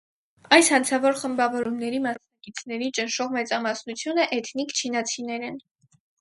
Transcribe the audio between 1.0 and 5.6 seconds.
խմբավորումների մասնակիցների ճնշող մեծամասնությունը էթնիկ չինացիներ